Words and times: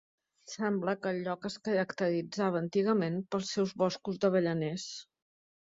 Sembla 0.53 0.95
que 1.03 1.11
el 1.15 1.19
lloc 1.27 1.45
es 1.51 1.59
caracteritzava 1.69 2.59
antigament 2.63 3.23
pels 3.35 3.55
seus 3.59 3.79
boscos 3.85 4.21
d'avellaners. 4.25 4.93